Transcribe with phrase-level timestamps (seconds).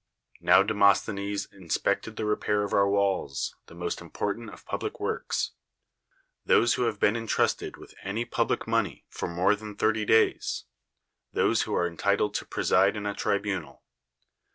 [0.39, 5.51] Now De mosthenes inspected the repair of our walls, the most important of public works.
[6.43, 10.05] "Those who have been intrusted with any public money 190 ^SCHINES for more than thirty
[10.05, 10.65] days;
[11.33, 13.83] those who are en titled to preside in a tribunal."